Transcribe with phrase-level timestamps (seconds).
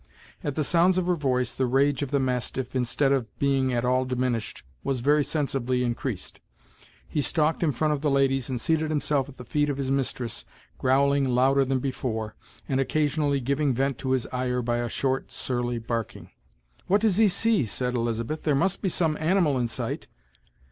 [0.43, 3.85] At the sounds of her voice, the rage of the mastiff, instead of being at
[3.85, 6.39] all diminished, was very sensibly increased.
[7.07, 9.91] He stalked in front of the ladies, and seated himself at the feet of his
[9.91, 10.43] mistress,
[10.79, 12.33] growling louder than before,
[12.67, 16.31] and occasionally giving vent to his ire by a short, surly barking.
[16.87, 20.07] "What does he see?" said Elizabeth; "there must be some animal in sight."